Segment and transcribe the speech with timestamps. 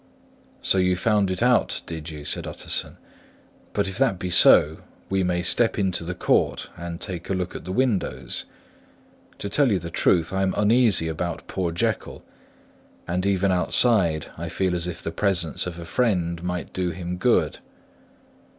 [0.63, 2.97] "So you found it out, did you?" said Utterson.
[3.71, 4.77] "But if that be so,
[5.11, 8.45] we may step into the court and take a look at the windows.
[9.37, 12.23] To tell you the truth, I am uneasy about poor Jekyll;
[13.07, 17.17] and even outside, I feel as if the presence of a friend might do him
[17.17, 17.59] good."